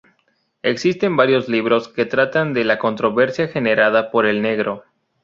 [0.63, 4.83] Existen varios libros que tratan de la controversia generada por El Negro.